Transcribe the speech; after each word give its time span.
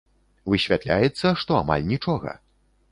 Высвятляецца, 0.53 1.35
што 1.43 1.51
амаль 1.63 1.89
нічога. 1.95 2.37